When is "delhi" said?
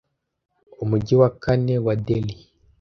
2.05-2.35